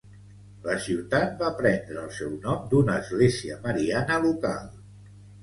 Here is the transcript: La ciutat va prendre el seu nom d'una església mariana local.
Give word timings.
La 0.67 0.77
ciutat 0.85 1.35
va 1.41 1.51
prendre 1.59 1.99
el 2.05 2.09
seu 2.21 2.33
nom 2.47 2.65
d'una 2.73 2.97
església 3.03 3.61
mariana 3.69 4.19
local. 4.27 4.67